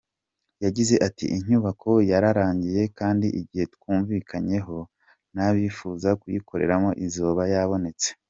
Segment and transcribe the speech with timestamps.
[0.63, 4.77] Yagize ati”Inyubako yararangiye kandi igihe twumvikanyeho
[5.33, 8.07] n’abifuza kuyikoreramo izaba yabonetse.